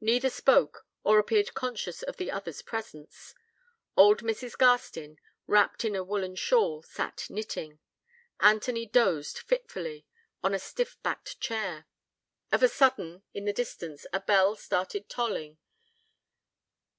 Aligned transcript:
Neither 0.00 0.30
spoke, 0.30 0.86
or 1.04 1.18
appeared 1.18 1.52
conscious 1.52 2.02
of 2.02 2.16
the 2.16 2.30
other's 2.30 2.62
presence. 2.62 3.34
Old 3.98 4.22
Mrs. 4.22 4.56
Garstin, 4.56 5.18
wrapped 5.46 5.84
in 5.84 5.94
a 5.94 6.02
woollen 6.02 6.36
shawl, 6.36 6.80
sat 6.82 7.26
knitting: 7.28 7.78
Anthony 8.40 8.86
dozed 8.86 9.36
fitfully 9.36 10.06
on 10.42 10.54
a 10.54 10.58
stiff 10.58 10.96
backed 11.02 11.38
chair. 11.38 11.84
Of 12.50 12.62
a 12.62 12.68
sudden, 12.70 13.24
in 13.34 13.44
the 13.44 13.52
distance, 13.52 14.06
a 14.10 14.20
bell 14.20 14.56
started 14.56 15.10
tolling. 15.10 15.58